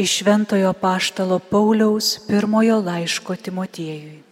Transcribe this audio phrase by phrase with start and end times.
[0.00, 4.22] Iš Šventojo Paštalo Pauliaus pirmojo laiško Timotiejui.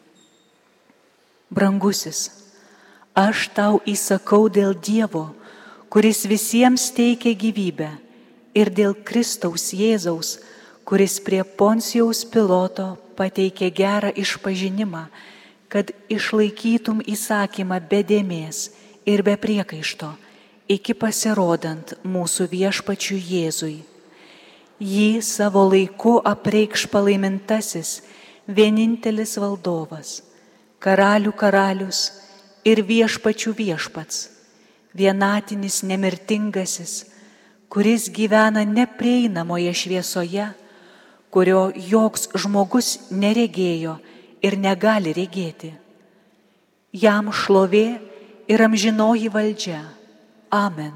[1.51, 2.31] Brangusis,
[3.13, 5.27] aš tau įsakau dėl Dievo,
[5.93, 7.91] kuris visiems teikia gyvybę,
[8.57, 10.39] ir dėl Kristaus Jėzaus,
[10.89, 12.89] kuris prie Ponsijaus piloto
[13.21, 15.05] pateikė gerą išpažinimą,
[15.69, 18.73] kad išlaikytum įsakymą be dėmesio
[19.05, 20.15] ir be priekaišto,
[20.65, 23.98] iki pasirodant mūsų viešpačių Jėzui.
[24.79, 27.99] Jį savo laiku apreikš palaimintasis,
[28.47, 30.21] vienintelis valdovas,
[30.79, 32.03] karalių karalius
[32.63, 34.29] ir viešpačių viešpats,
[34.95, 37.09] vienatinis nemirtingasis,
[37.69, 40.47] kuris gyvena neprieinamoje šviesoje,
[41.35, 43.99] kurio joks žmogus neregėjo
[44.47, 45.73] ir negali regėti.
[46.95, 47.99] Jam šlovė
[48.49, 49.83] ir amžinoji valdžia.
[50.55, 50.95] Amen.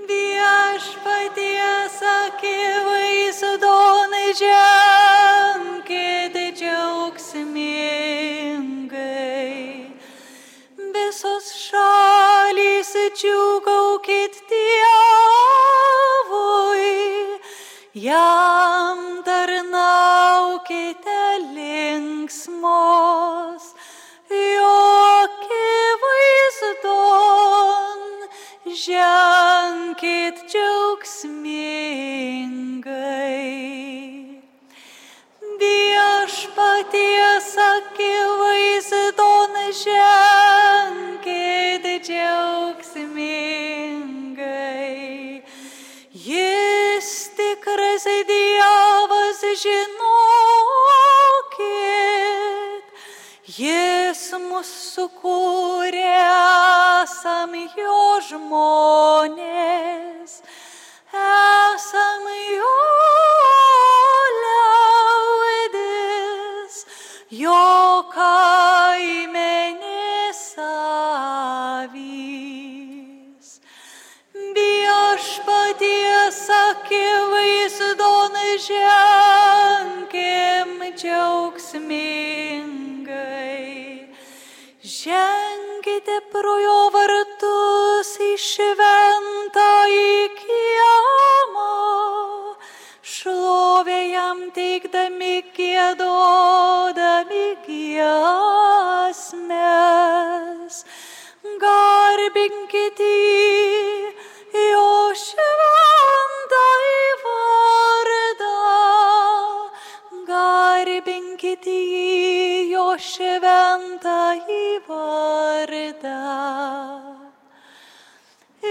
[0.08, 4.12] Viešpaties akivaizdon
[4.42, 7.56] ženkit džiaugsmingai.
[10.92, 15.37] Visos šalys džiugaukit Dievui.
[22.58, 23.74] Linksmos,
[24.30, 28.00] jokie vaizdon,
[28.66, 31.57] ženkit džiaugsmingai.
[54.98, 56.18] Sukūrė,
[57.06, 60.32] esam jo žmonės,
[61.14, 62.74] esam jo
[64.38, 65.76] liaudis,
[67.42, 67.68] jo
[68.16, 70.42] kaimenės
[71.78, 73.48] avys.
[74.58, 78.34] Viešpaties akivaizdon
[78.66, 82.77] ženkim džiaugsmingai.
[84.98, 91.66] Ženkite pro jo vartus į šventą į kiemą,
[93.12, 98.02] šlovė jam teikdami gėdodami giesmės.
[101.62, 104.07] Garbinkit jį,
[113.28, 116.16] šventą į vardą.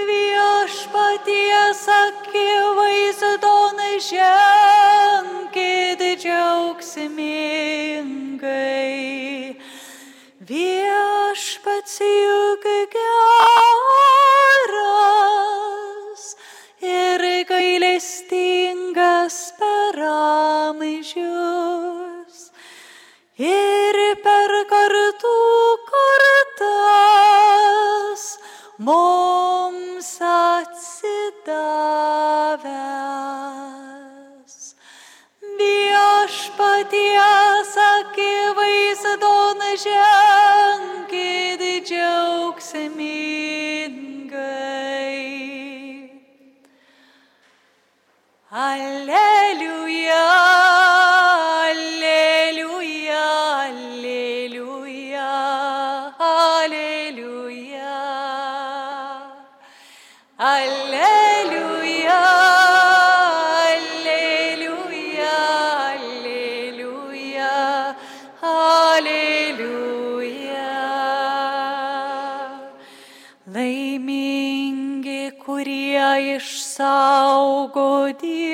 [0.10, 3.80] Viešpaties akivaizdon
[4.10, 4.47] ženkit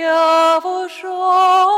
[0.04, 1.73] Dievo žodį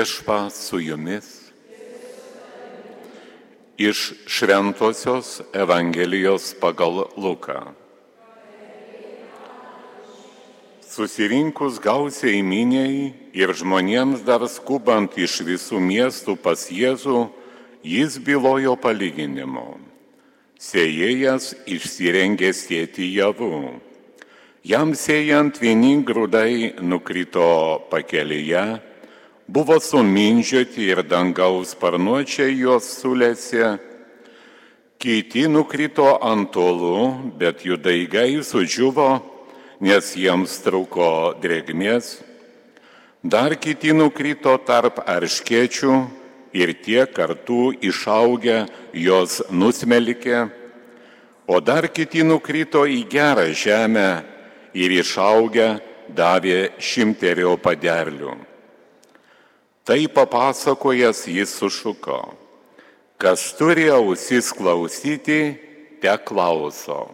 [0.00, 1.24] Viešpa su jumis.
[3.76, 7.60] Iš Šventojios Evangelijos pagal Luką.
[10.80, 17.28] Susirinkus gausiai miniai ir žmonėms dar skubant iš visų miestų pas Jėzų,
[17.84, 19.68] jis bylojo palyginimu.
[20.56, 23.80] Sėjėjas išsirengė sėti javų.
[24.64, 27.50] Jam sėjant vieni grūdai nukrito
[27.92, 28.88] pakelyje,
[29.50, 33.64] buvo suminžioti ir dangaus sparnuočiai juos sulėsi,
[35.02, 39.08] kiti nukrito ant tolų, bet jų daigai sudžiuvo,
[39.82, 41.10] nes jiems trūko
[41.42, 42.20] drėgmės.
[43.26, 45.96] Dar kiti nukrito tarp arškiečių
[46.54, 50.44] ir tie kartu išaugę jos nusmelikė,
[51.50, 54.10] o dar kiti nukrito į gerą žemę
[54.78, 55.72] ir išaugę
[56.14, 58.49] davė šimterio paderlių.
[59.84, 62.20] Tai papasakojęs jis sušuko,
[63.18, 65.56] kas turi ausis klausyti,
[66.00, 67.08] te klauso.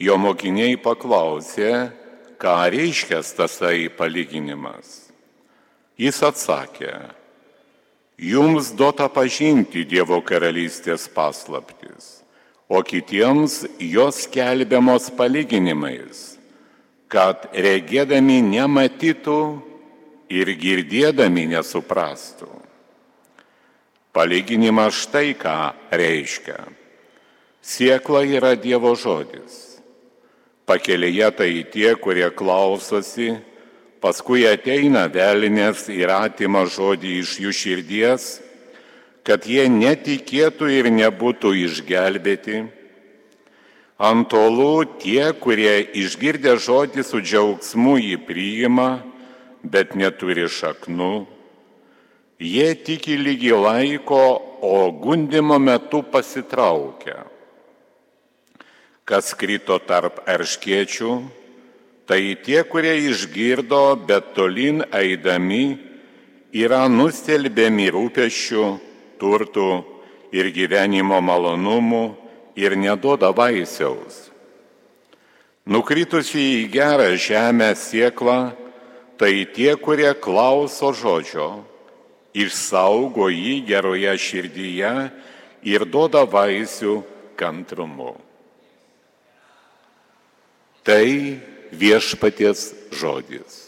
[0.00, 1.92] Jo mokiniai paklausė,
[2.40, 5.12] ką reiškia tasai palyginimas.
[6.00, 6.94] Jis atsakė,
[8.16, 12.22] jums duota pažinti Dievo karalystės paslaptis,
[12.64, 16.38] o kitiems jos kelbiamos palyginimais,
[17.12, 19.40] kad regėdami nematytų
[20.30, 22.48] ir girdėdami nesuprastų.
[24.14, 25.56] Palyginimas štai ką
[25.94, 26.58] reiškia.
[27.62, 29.82] Siekla yra Dievo žodis.
[30.66, 33.34] Pakelėje tai tie, kurie klausosi,
[34.02, 38.28] paskui ateina velinės ir atima žodį iš jų širdies,
[39.26, 42.64] kad jie netikėtų ir nebūtų išgelbėti.
[44.00, 48.90] Antolų tie, kurie išgirdę žodį su džiaugsmu jį priima,
[49.62, 51.26] bet neturi šaknų.
[52.40, 54.22] Jie tiki lygi laiko,
[54.60, 57.24] o gundimo metu pasitraukia.
[59.04, 61.12] Kas krito tarp erškiečių,
[62.08, 65.78] tai tie, kurie išgirdo, bet tolin eidami
[66.52, 68.66] yra nustelbėmi rūpešių,
[69.20, 69.70] turtų
[70.32, 72.04] ir gyvenimo malonumų
[72.56, 74.28] ir neduoda vaisiaus.
[75.70, 78.52] Nukritusi į gerą žemę sieklą,
[79.20, 81.60] tai tie, kurie klauso žodžio,
[82.32, 84.92] išsaugo jį geroje širdyje
[85.68, 87.02] ir duoda vaisių
[87.36, 88.14] kantrumu.
[90.80, 91.04] Tai
[91.76, 93.58] viešpaties žodis.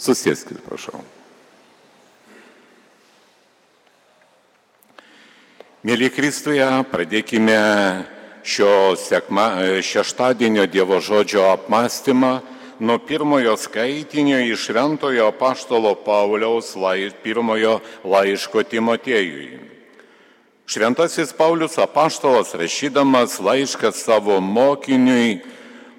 [0.00, 1.02] Susieskit, prašau.
[5.84, 7.60] Mėly Kristuje, pradėkime
[8.44, 9.50] šio sekma,
[9.82, 12.40] šeštadienio Dievo žodžio apmąstymą
[12.80, 19.58] nuo pirmojo skaitinio iš Rentojo Paštolo Pauliaus laiš, pirmojo laiško Timotiejui.
[20.66, 25.40] Šventasis Paulius apaštalas rašydamas laišką savo mokiniui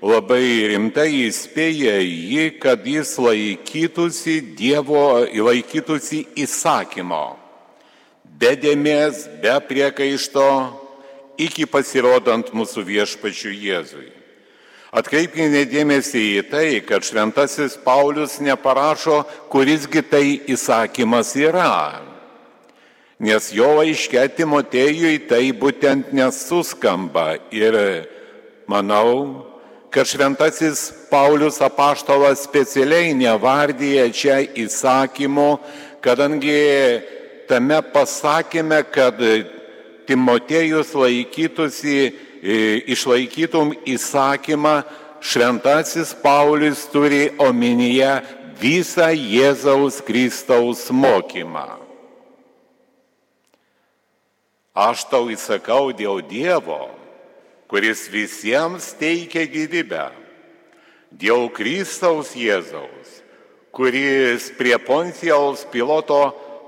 [0.02, 7.38] labai rimtai įspėja jį, kad jis laikytųsi Dievo, laikytųsi įsakymo.
[8.42, 10.48] Be dėmės, be priekaišto,
[11.46, 14.10] iki pasirodant mūsų viešpačių Jėzui.
[14.92, 22.02] Atkreipkime dėmesį į tai, kad šventasis Paulius neparašo, kurisgi tai įsakymas yra.
[23.22, 27.78] Nes jo laiške Timotejui tai būtent nesuskamba ir
[28.68, 29.48] manau,
[29.94, 35.56] kad šventasis Paulius apaštalas specialiai nevardyja čia įsakymo,
[36.04, 36.60] kadangi
[37.48, 39.20] tame pasakėme, kad
[40.12, 42.12] Timotejus laikytųsi,
[42.92, 44.82] išlaikytum įsakymą,
[45.24, 48.10] šventasis Paulius turi omenyje
[48.60, 51.80] visą Jėzaus Kristaus mokymą.
[54.76, 56.92] Aš tau įsakau dėl Dievo,
[57.72, 60.10] kuris visiems teikia gyvybę,
[61.12, 63.20] dėl Kristaus Jėzaus,
[63.72, 66.24] kuris prie Poncijaus piloto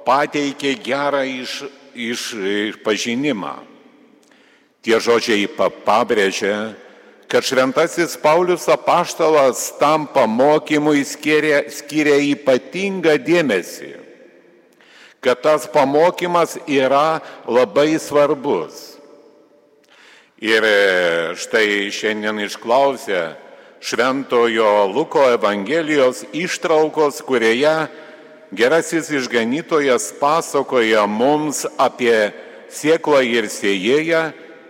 [0.08, 1.64] pateikė gerą iš,
[1.96, 3.56] išpažinimą.
[4.84, 5.48] Tie žodžiai
[5.86, 6.76] pabrėžia,
[7.32, 13.94] kad šventasis Paulius apaštalas tam pamokymui skiria, skiria ypatingą dėmesį,
[15.24, 19.00] kad tas pamokymas yra labai svarbus.
[20.44, 20.68] Ir
[21.40, 23.24] štai šiandien išklausę
[23.84, 27.88] Šventojo Luko Evangelijos ištraukos, kurioje
[28.56, 32.32] gerasis išganytojas pasakoja mums apie
[32.74, 34.24] sieklą ir sėjėją,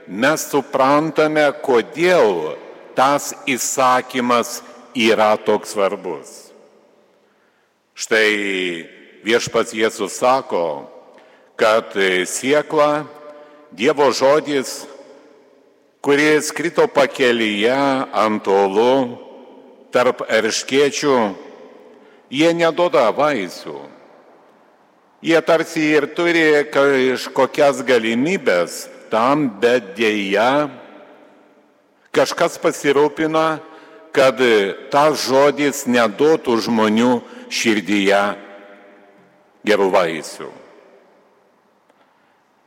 [0.08, 2.56] mes suprantame, kodėl
[2.96, 4.62] tas įsakymas
[4.96, 6.32] yra toks svarbus.
[7.94, 8.30] Štai
[9.26, 10.90] viešpats Jėzus sako,
[11.60, 11.94] kad
[12.28, 13.06] siekla
[13.74, 14.84] Dievo žodis,
[16.04, 17.74] kuris krito pakelyje
[18.14, 18.94] ant olų
[19.94, 21.16] tarp erškiečių,
[22.34, 23.78] jie nedoda vaisių.
[25.24, 30.68] Jie tarsi ir turi kažkokias galimybės tam, bet dėja
[32.14, 33.62] kažkas pasirūpina,
[34.14, 34.42] kad
[34.94, 37.14] tas žodis neduotų žmonių
[37.54, 38.24] širdyje
[39.66, 40.50] gerų vaisių.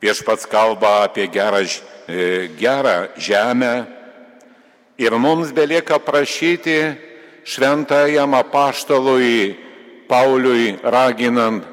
[0.02, 1.62] Viešpats kalba apie gerą,
[2.08, 3.87] e, gerą žemę
[4.99, 6.96] ir mums belieka prašyti
[7.47, 9.55] šventajam apaštalui
[10.07, 11.65] Pauliui raginant,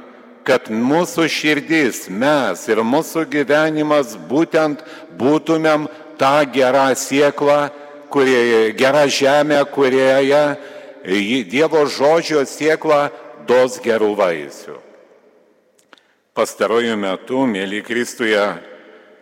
[0.44, 4.82] kad mūsų širdis, mes ir mūsų gyvenimas būtent
[5.20, 5.88] būtumėm
[6.20, 7.70] tą gerą sieklą,
[8.13, 10.46] kurie, gerą žemę, kurioje
[11.03, 13.10] Dievo žodžio siekla
[13.44, 14.77] dos gerų vaisių.
[16.32, 18.46] Pastarojų metų, mėly Kristuje,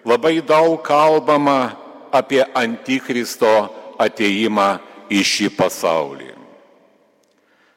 [0.05, 1.73] labai daug kalbama
[2.13, 3.49] apie Antikristo
[3.97, 4.75] ateimą
[5.09, 6.40] į šį pasaulį.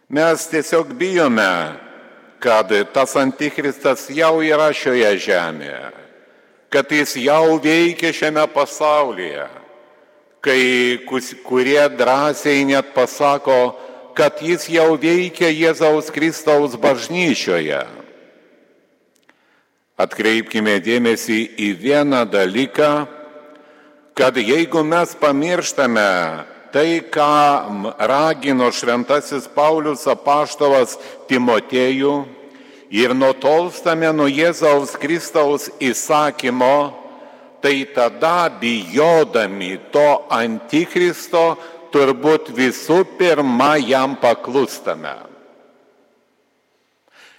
[0.08, 1.72] Mes tiesiog bijome,
[2.38, 5.92] kad tas Antikristas jau yra šioje žemėje,
[6.68, 9.46] kad jis jau veikia šiame pasaulyje,
[10.44, 10.60] kai
[11.46, 13.78] kurie drąsiai net pasako,
[14.14, 17.80] kad jis jau veikia Jėzaus Kristaus bažnyčioje.
[19.96, 22.92] Atkreipkime dėmesį į vieną dalyką,
[24.14, 26.10] kad jeigu mes pamirštame
[26.74, 30.96] tai, ką ragino šventasis Paulius apaštalas
[31.30, 32.14] Timotėjų
[32.90, 36.90] ir nutolstame nuo Jėzaus Kristaus įsakymo,
[37.62, 41.54] tai tada bijodami to antikristo
[41.94, 45.14] turbūt visų pirma jam paklustame.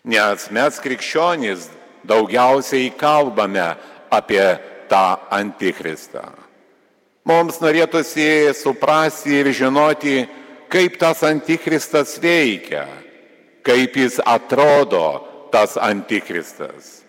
[0.05, 1.67] Nes mes krikščionys
[2.07, 3.67] daugiausiai kalbame
[4.13, 4.47] apie
[4.87, 6.44] tą antikristą.
[7.25, 10.27] Mums norėtųsi suprasti ir žinoti,
[10.69, 12.85] kaip tas antikristas veikia,
[13.65, 17.01] kaip jis atrodo tas antikristas.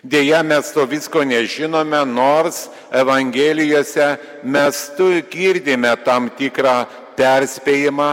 [0.00, 6.86] Deja, mes to visko nežinome, nors Evangelijose mes tu girdime tam tikrą
[7.18, 8.10] perspėjimą,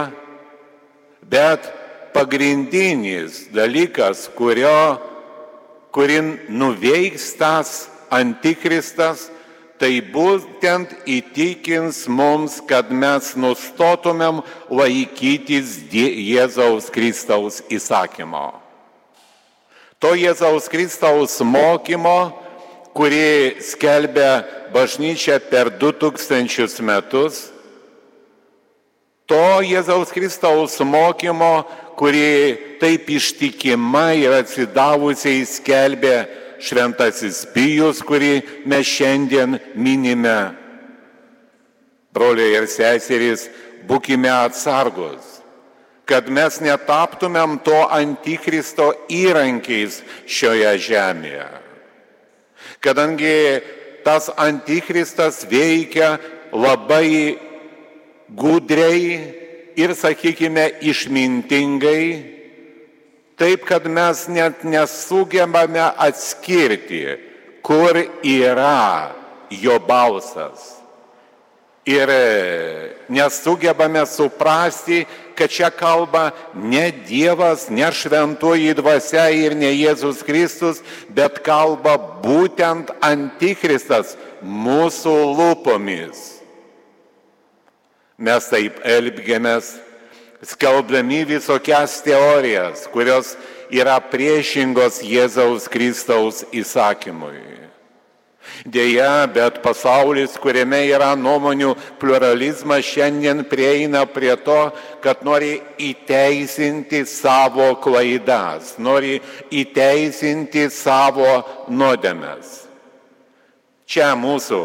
[1.24, 1.68] bet
[2.12, 4.98] pagrindinis dalykas, kurio,
[5.94, 6.20] kurį
[6.52, 9.30] nuveiks tas antikristas,
[9.80, 14.42] tai būtent įtikins mums, kad mes nustotumėm
[14.72, 18.48] laikytis Jėzaus Kristaus įsakymo.
[20.00, 22.32] To Jėzaus Kristaus mokymo,
[22.96, 27.46] kurį skelbia bažnyčia per 2000 metus,
[29.26, 31.66] to Jėzaus Kristaus mokymo,
[31.98, 36.18] kurį taip ištikimai ir atsidavusiai skelbė
[36.62, 40.38] šventasis Pijus, kurį mes šiandien minime.
[42.16, 43.48] Broliai ir seserys,
[43.88, 45.36] būkime atsargus
[46.06, 49.98] kad mes netaptumėm to antikristo įrankiais
[50.30, 51.48] šioje žemėje.
[52.78, 53.58] Kadangi
[54.06, 56.14] tas antikristas veikia
[56.54, 57.36] labai
[58.30, 59.18] gudriai
[59.74, 62.02] ir, sakykime, išmintingai,
[63.36, 67.04] taip kad mes net nesugebame atskirti,
[67.62, 69.12] kur yra
[69.50, 70.72] jo balsas.
[71.86, 72.10] Ir
[73.08, 75.04] nesugebame suprasti,
[75.38, 80.80] kad čia kalba ne Dievas, ne šventoji dvasia ir ne Jėzus Kristus,
[81.14, 86.32] bet kalba būtent Antikristas mūsų lūpomis.
[88.18, 89.76] Mes taip elgiamės,
[90.42, 93.34] skelbdami visokias teorijas, kurios
[93.72, 97.56] yra priešingos Jėzaus Kristaus įsakymui.
[98.64, 104.70] Deja, bet pasaulis, kuriame yra nuomonių pluralizmas, šiandien prieina prie to,
[105.04, 109.18] kad nori įteisinti savo klaidas, nori
[109.50, 112.62] įteisinti savo nuodėmes.
[113.86, 114.62] Čia mūsų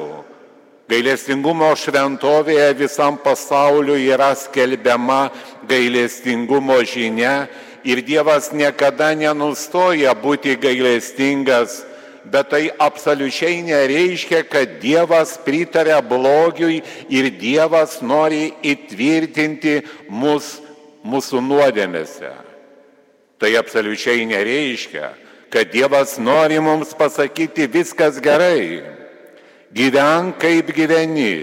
[0.91, 5.29] gailestingumo šventovėje visam pasauliu yra skelbiama
[5.69, 7.47] gailestingumo žinia
[7.87, 11.81] ir Dievas niekada nenustoja būti gailestingas
[12.23, 20.59] bet tai absoliučiai nereiškia, kad Dievas pritarė blogiui ir Dievas nori įtvirtinti mus
[21.01, 22.31] mūsų nuodėmėse.
[23.41, 25.13] Tai absoliučiai nereiškia,
[25.49, 29.00] kad Dievas nori mums pasakyti viskas gerai.
[29.73, 31.35] Gyvenk kaip gyveni,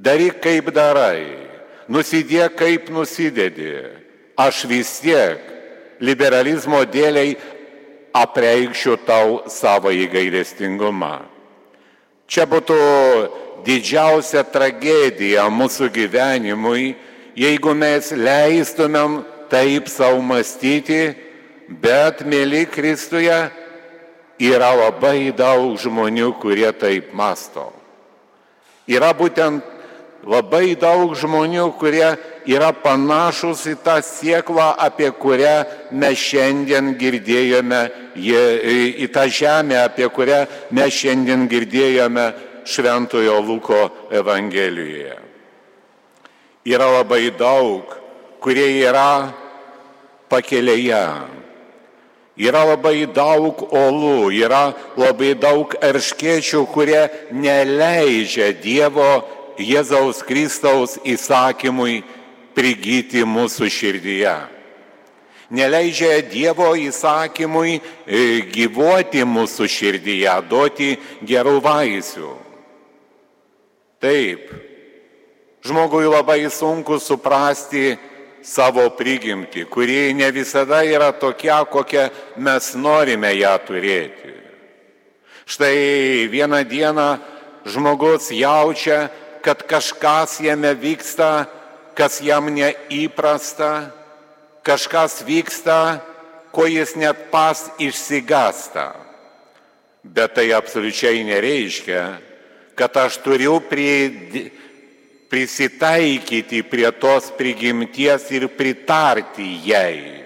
[0.00, 1.26] daryk kaip darai,
[1.92, 3.74] nusidėk kaip nusidedi.
[4.36, 5.40] Aš vis tiek
[6.00, 7.36] liberalizmo dėliai
[8.16, 11.26] apreikščiau tau savo įgailestingumą.
[12.26, 12.78] Čia būtų
[13.66, 16.94] didžiausia tragedija mūsų gyvenimui,
[17.36, 19.20] jeigu mes leistumėm
[19.52, 21.14] taip savo mąstyti,
[21.68, 23.36] bet, mėly Kristuje,
[24.42, 27.70] yra labai daug žmonių, kurie taip masto.
[28.86, 29.64] Yra būtent
[30.26, 32.08] labai daug žmonių, kurie
[32.46, 35.54] yra panašus į tą sieklą, apie kurią
[35.94, 37.82] mes šiandien girdėjome,
[38.16, 42.26] į tą žemę, apie kurią mes šiandien girdėjome
[42.66, 45.18] Šventojo Luko Evangelijoje.
[46.66, 47.92] Yra labai daug,
[48.42, 49.30] kurie yra
[50.30, 51.04] pakelėje.
[52.36, 59.24] Yra labai daug olų, yra labai daug erškėčių, kurie neleidžia Dievo
[59.56, 62.02] Jėzaus Kristaus įsakymui
[62.56, 64.36] prigyti mūsų širdyje.
[65.56, 68.20] Neleidžia Dievo įsakymui e,
[68.52, 70.90] gyvuoti mūsų širdyje, duoti
[71.24, 72.32] gerų vaisių.
[74.02, 74.50] Taip,
[75.64, 77.94] žmogui labai sunku suprasti
[78.46, 84.34] savo prigimtį, kuri ne visada yra tokia, kokią mes norime ją turėti.
[85.46, 87.08] Štai vieną dieną
[87.66, 89.08] žmogus jaučia,
[89.42, 91.46] kad kažkas jame vyksta,
[91.94, 93.90] kas jam neįprasta,
[94.66, 96.02] kažkas vyksta,
[96.54, 98.94] ko jis net pas išsigasta.
[100.06, 102.02] Bet tai absoliučiai nereiškia,
[102.78, 104.50] kad aš turiu prie,
[105.30, 110.22] prisitaikyti prie tos prigimties ir pritarti jai.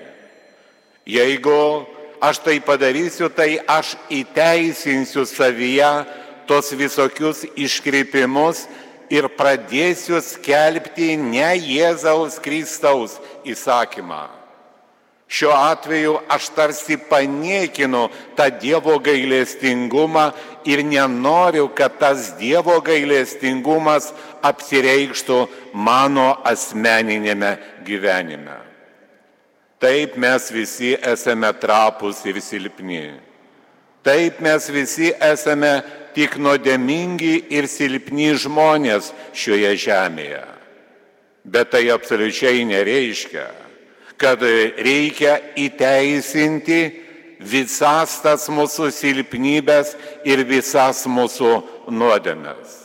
[1.09, 1.87] Jeigu
[2.21, 5.91] aš tai padarysiu, tai aš įteisinsiu savyje
[6.47, 8.67] tos visokius iškreipimus
[9.11, 14.40] ir pradėsiu skelbti ne Jėzaus Kristaus įsakymą.
[15.31, 20.33] Šiuo atveju aš tarsi paniekinu tą Dievo gailestingumą
[20.67, 24.11] ir nenoriu, kad tas Dievo gailestingumas
[24.43, 25.39] apsireikštų
[25.73, 27.53] mano asmeninėme
[27.87, 28.59] gyvenime.
[29.79, 33.15] Taip mes visi esame trapus ir silpni.
[34.03, 35.77] Taip mes visi esame
[36.17, 40.43] tik nuodėmingi ir silpni žmonės šioje žemėje.
[41.47, 43.47] Bet tai absoliučiai nereiškia,
[44.21, 46.81] kad reikia įteisinti
[47.41, 49.95] visas tas mūsų silpnybės
[50.29, 51.55] ir visas mūsų
[51.89, 52.77] nuodėmės.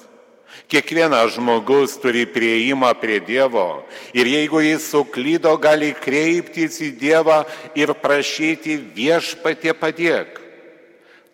[0.72, 3.84] Kiekvienas žmogus turi prieimą prie Dievo
[4.18, 7.44] ir jeigu jis suklydo, gali kreiptis į Dievą
[7.78, 10.42] ir prašyti viešpatie padėk.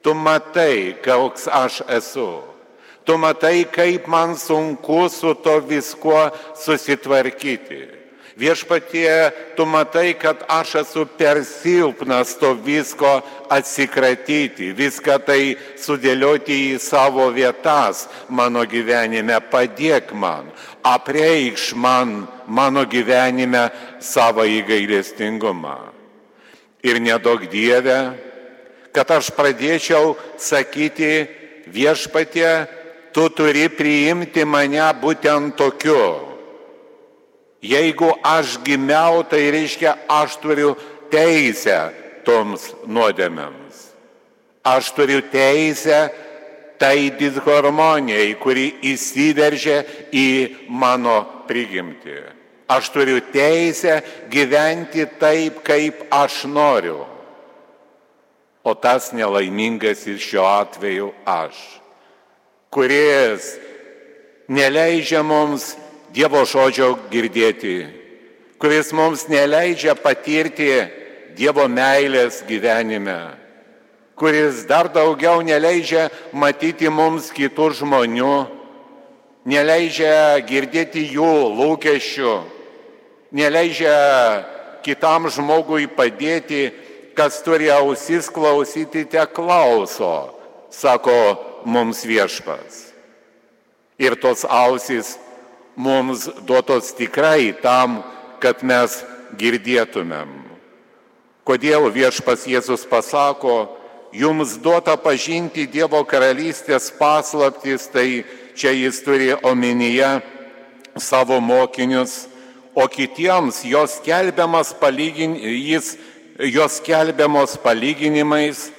[0.01, 2.41] Tu matai, koks aš esu.
[3.05, 8.00] Tu matai, kaip man sunku su to viskuo susitvarkyti.
[8.37, 13.19] Viešpatie, tu matai, kad aš esu per silpnas to visko
[13.51, 20.47] atsikratyti, viską tai sudėlioti į savo vietas mano gyvenime, padėk man,
[20.79, 23.67] apreikš man mano gyvenime
[23.99, 25.77] savo įgailestingumą.
[26.87, 27.99] Ir nedaug Dieve,
[28.95, 31.27] kad aš pradėčiau sakyti
[31.67, 32.51] viešpatie,
[33.11, 36.30] tu turi priimti mane būtent tokiu.
[37.61, 40.73] Jeigu aš gimiau, tai reiškia, aš turiu
[41.13, 41.91] teisę
[42.25, 43.87] toms nuodėmėms.
[44.65, 46.09] Aš turiu teisę
[46.81, 50.27] tai disharmonijai, kuri įsiveržia į
[50.69, 52.19] mano prigimtį.
[52.71, 53.99] Aš turiu teisę
[54.31, 57.03] gyventi taip, kaip aš noriu
[58.63, 61.57] o tas nelaimingas ir šiuo atveju aš,
[62.73, 63.55] kuris
[64.51, 65.73] neleidžia mums
[66.11, 67.87] Dievo žodžio girdėti,
[68.59, 70.67] kuris mums neleidžia patirti
[71.37, 73.37] Dievo meilės gyvenime,
[74.19, 78.35] kuris dar daugiau neleidžia matyti mums kitų žmonių,
[79.47, 82.35] neleidžia girdėti jų lūkesčių,
[83.31, 83.95] neleidžia
[84.83, 86.65] kitam žmogui padėti
[87.15, 90.33] kas turi ausis klausyti, te klauso,
[90.71, 91.15] sako
[91.65, 92.87] mums viešpas.
[94.01, 95.17] Ir tos ausis
[95.75, 98.01] mums duotos tikrai tam,
[98.41, 99.01] kad mes
[99.37, 100.41] girdėtumėm.
[101.47, 103.69] Kodėl viešpas Jėzus pasako,
[104.13, 108.23] jums duota pažinti Dievo karalystės paslaptis, tai
[108.55, 110.19] čia jis turi omenyje
[110.99, 112.27] savo mokinius,
[112.75, 115.95] o kitiems jos kelbiamas palygin, jis,
[116.39, 118.69] jos kelbiamos palyginimais,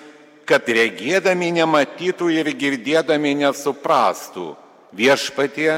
[0.48, 4.52] kad regėdami nematytų ir girdėdami nesuprastų.
[4.92, 5.72] Viešpatie,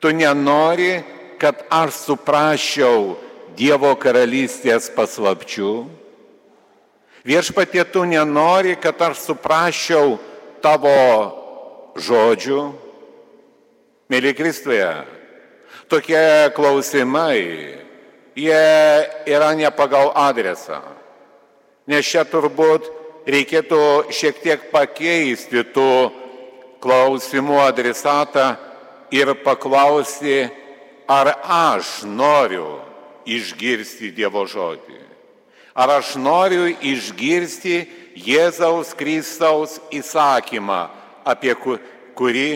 [0.00, 1.02] tu nenori,
[1.40, 3.16] kad aš suprasčiau
[3.60, 5.72] Dievo karalystės paslapčių.
[7.26, 10.16] Viešpatie, tu nenori, kad aš suprasčiau
[10.64, 10.94] tavo
[12.00, 12.60] žodžių.
[14.10, 14.88] Mėly Kristuje,
[15.92, 16.22] tokie
[16.56, 17.76] klausimai,
[18.38, 18.64] jie
[19.28, 20.80] yra ne pagal adresą.
[21.90, 22.88] Nes čia turbūt
[23.28, 23.82] reikėtų
[24.14, 25.92] šiek tiek pakeisti tų
[26.80, 28.54] klausimų adresatą
[29.10, 30.48] ir paklausti,
[31.08, 32.80] ar aš noriu
[33.26, 34.98] išgirsti Dievo žodį.
[35.74, 37.76] Ar aš noriu išgirsti
[38.18, 40.82] Jėzaus Kristaus įsakymą,
[41.24, 41.54] apie
[42.18, 42.50] kurį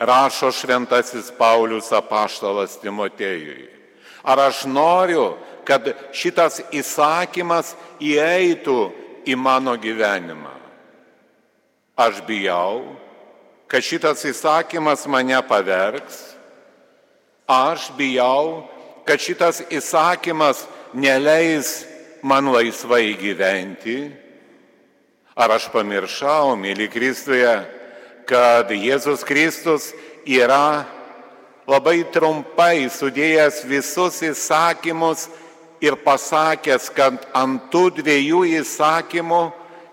[0.00, 3.68] rašo šventasis Paulius apaštalas Timotejui.
[4.24, 5.86] Ar aš noriu, kad
[6.16, 8.78] šitas įsakymas įeitų
[9.28, 10.52] į mano gyvenimą.
[11.96, 12.96] Aš bijau,
[13.68, 16.34] kad šitas įsakymas mane pavergs.
[17.48, 18.64] Aš bijau,
[19.04, 20.64] kad šitas įsakymas
[20.96, 21.84] neleis
[22.24, 24.12] man laisvai gyventi?
[25.36, 27.52] Ar aš pamiršau, mėly Kristuje,
[28.24, 29.90] kad Jėzus Kristus
[30.24, 30.86] yra
[31.68, 35.26] labai trumpai sudėjęs visus įsakymus
[35.84, 39.42] ir pasakęs, kad ant tų dviejų įsakymų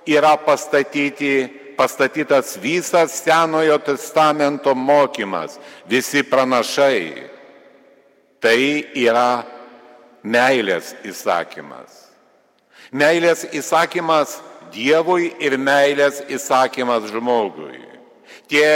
[0.07, 5.58] yra pastatyti, pastatytas visas Senojo testamento mokymas,
[5.89, 7.30] visi pranašai.
[8.41, 8.62] Tai
[8.94, 9.41] yra
[10.22, 11.89] meilės įsakymas.
[12.94, 14.38] Meilės įsakymas
[14.72, 17.82] Dievui ir meilės įsakymas žmogui.
[18.48, 18.67] Tie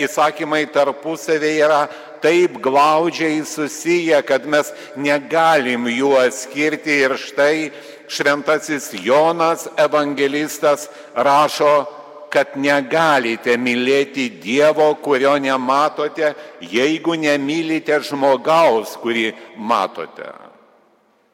[0.00, 1.80] įsakymai tarpusavėje yra
[2.22, 7.72] taip glaudžiai susiję, kad mes negalim jų atskirti ir štai
[8.12, 12.01] šventasis Jonas evangelistas rašo
[12.32, 16.32] kad negalite mylėti Dievo, kurio nematote,
[16.64, 20.30] jeigu nemylite žmogaus, kurį matote.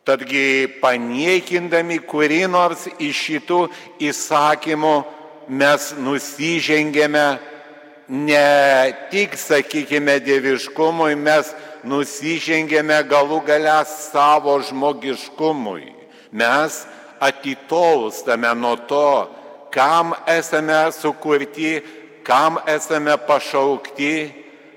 [0.09, 3.61] Tadgi paniekindami kurį nors iš šitų
[4.09, 4.95] įsakymų
[5.49, 7.27] mes nusižengėme
[8.09, 11.53] ne tik, sakykime, dieviškumui, mes
[11.85, 15.93] nusižengėme galų gale savo žmogiškumui.
[16.33, 16.83] Mes
[17.21, 19.29] atitolstame nuo to,
[19.71, 21.81] kam esame sukurti,
[22.23, 24.33] kam esame pašaukti,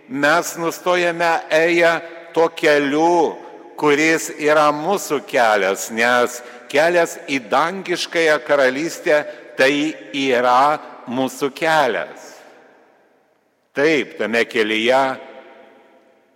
[0.09, 2.01] mes nustojame eję
[2.33, 3.35] to keliu,
[3.79, 9.23] kuris yra mūsų kelias, nes kelias į dangiškąją karalystę
[9.57, 12.27] tai yra mūsų kelias.
[13.75, 15.01] Taip, tame kelyje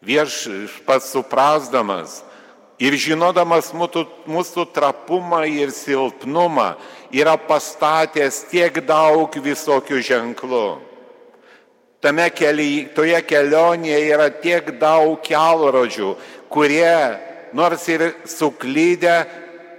[0.05, 2.21] viešpats suprasdamas
[2.79, 6.75] ir žinodamas mūsų, mūsų trapumą ir silpnumą,
[7.13, 10.67] yra pastatęs tiek daug visokių ženklų.
[12.01, 16.11] Tame kelyje, toje kelionėje yra tiek daug kelrodžių,
[16.53, 17.17] kurie,
[17.55, 19.23] nors ir suklydę,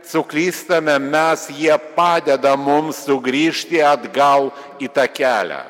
[0.07, 4.51] suklystame mes, jie padeda mums sugrįžti atgal
[4.83, 5.63] į tą kelią.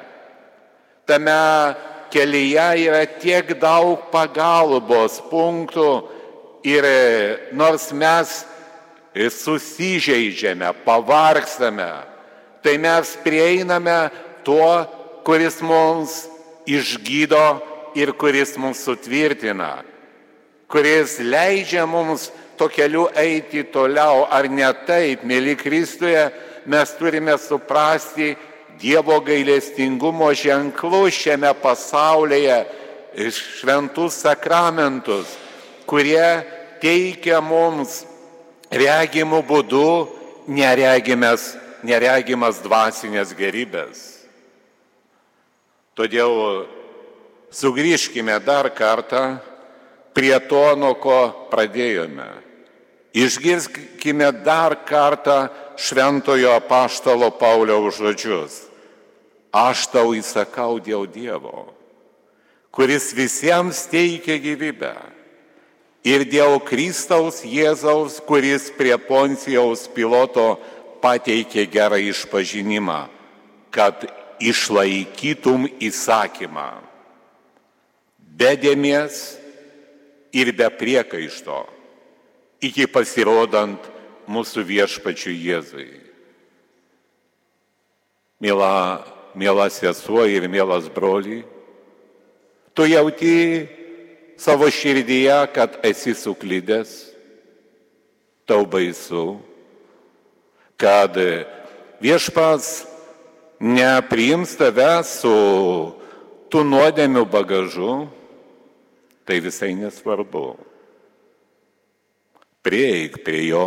[1.06, 1.38] Tame
[2.12, 5.90] kelyje yra tiek daug pagalbos punktų
[6.66, 6.86] ir
[7.52, 8.42] nors mes
[9.32, 11.88] susižeidžiame, pavargstame,
[12.62, 14.10] tai mes prieiname
[14.44, 14.84] tuo,
[15.24, 16.26] kuris mums
[16.68, 17.44] išgydo
[17.96, 19.80] ir kuris mums sutvirtina,
[20.68, 26.28] kuris leidžia mums to keliu eiti toliau, ar ne taip, mėly Kristuje,
[26.66, 28.34] mes turime suprasti
[28.76, 32.58] Dievo gailestingumo ženklus šiame pasaulyje,
[33.32, 35.30] šventus sakramentus,
[35.88, 36.44] kurie
[36.82, 38.02] teikia mums
[38.70, 39.90] regimų būdų
[40.48, 41.54] neregimas,
[41.86, 44.02] neregimas dvasinės gerybės.
[45.96, 46.66] Todėl
[47.50, 49.38] sugrįžkime dar kartą
[50.16, 52.28] prie to, nuo ko pradėjome.
[53.16, 55.46] Išgirskime dar kartą
[55.80, 58.66] šventojo apaštalo Pauliaus žodžius.
[59.56, 61.72] Aš tau įsakau dėl Dievo,
[62.68, 64.92] kuris visiems teikia gyvybę
[66.06, 70.54] ir dėl Kristaus Jėzaus, kuris prie Poncijaus piloto
[71.02, 73.06] pateikė gerą išpažinimą,
[73.74, 74.06] kad
[74.38, 76.68] išlaikytum įsakymą.
[78.36, 79.36] Be dėmies
[80.36, 81.64] ir be priekaišto,
[82.62, 83.82] iki pasirodant
[84.30, 85.88] mūsų viešpačių Jėzui.
[88.42, 89.02] Mėla,
[89.34, 91.40] mėla sesuo ir mielas broliai,
[92.76, 93.32] tu jauti
[94.36, 96.92] savo širdyje, kad esi suklydęs,
[98.46, 99.38] tau baisu,
[100.76, 101.16] kad
[102.00, 102.86] viešpas
[103.60, 105.32] nepriims tave su
[106.52, 108.06] tų nuodėmių bagažu,
[109.26, 110.54] tai visai nesvarbu.
[112.66, 113.66] Prieik prie jo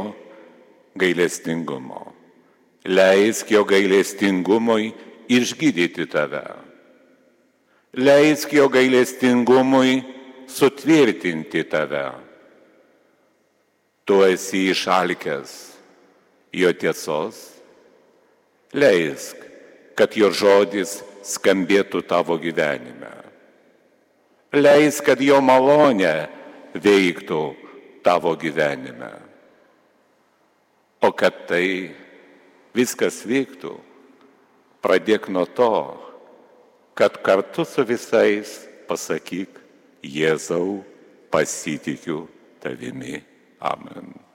[1.00, 2.14] gailestingumo.
[2.88, 4.94] Leisk jo gailestingumui
[5.32, 6.46] išgydyti tave.
[8.00, 10.19] Leisk jo gailestingumui
[10.50, 12.10] sutvirtinti tave.
[14.06, 15.54] Tu esi išalkęs
[16.52, 17.38] jo tiesos.
[18.74, 19.38] Leisk,
[19.98, 23.14] kad jo žodis skambėtų tavo gyvenime.
[24.54, 26.30] Leisk, kad jo malonė
[26.74, 27.42] veiktų
[28.06, 29.12] tavo gyvenime.
[31.02, 31.94] O kad tai
[32.76, 33.76] viskas vyktų,
[34.84, 35.74] pradėk nuo to,
[36.98, 38.58] kad kartu su visais
[38.90, 39.60] pasakyk,
[40.04, 40.84] Jėzau,
[41.32, 42.28] pasitikiu
[42.64, 43.20] tavimi.
[43.60, 44.29] Amen.